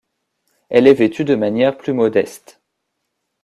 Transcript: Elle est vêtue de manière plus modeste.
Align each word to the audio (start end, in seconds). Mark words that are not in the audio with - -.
Elle 0.69 0.87
est 0.87 0.95
vêtue 0.95 1.25
de 1.25 1.35
manière 1.35 1.77
plus 1.77 1.93
modeste. 1.93 2.59